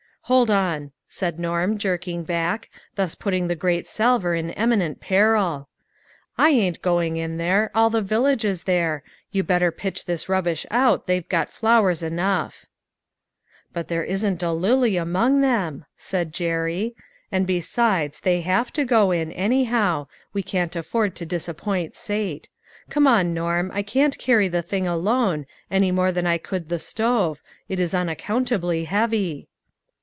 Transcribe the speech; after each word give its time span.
"Hold 0.25 0.49
on," 0.49 0.93
said 1.09 1.39
Norm, 1.39 1.77
jerking 1.77 2.23
back, 2.23 2.69
thus 2.95 3.15
putting 3.15 3.47
the 3.47 3.55
great 3.55 3.85
salver 3.85 4.33
in 4.33 4.51
eminent 4.51 5.01
peril," 5.01 5.67
I 6.37 6.51
ain't 6.51 6.81
going 6.81 7.17
in 7.17 7.35
there; 7.35 7.69
all 7.75 7.89
the 7.89 8.01
village 8.01 8.45
is 8.45 8.63
there; 8.63 9.03
you 9.33 9.43
better 9.43 9.71
pitch 9.71 10.05
this 10.05 10.29
rubbish 10.29 10.65
out, 10.71 11.05
they've 11.05 11.27
got 11.27 11.49
flowers 11.49 12.01
enough."" 12.01 12.65
There 13.75 14.05
isn't 14.05 14.41
a 14.41 14.53
lily 14.53 14.95
among 14.95 15.41
them," 15.41 15.83
said 15.97 16.31
Jerry." 16.33 16.95
And 17.31 17.45
besides 17.45 18.21
they 18.21 18.39
have 18.39 18.71
to 18.73 18.85
go 18.85 19.11
in, 19.11 19.33
anyhow, 19.33 20.07
we 20.31 20.43
can't 20.43 20.77
afford 20.77 21.13
to 21.17 21.25
disappoint 21.25 21.97
Sate. 21.97 22.47
Come 22.89 23.05
on, 23.05 23.33
Norm, 23.33 23.69
I 23.73 23.81
can't 23.81 24.17
carry 24.17 24.47
the 24.47 24.61
thing 24.61 24.87
alone, 24.87 25.45
any 25.69 25.91
more 25.91 26.11
than 26.13 26.25
I 26.27 26.37
could 26.37 26.69
the 26.69 26.79
stove; 26.79 27.41
it 27.67 27.81
is 27.81 27.93
unaccountably 27.93 28.85
heavy." 28.85 29.49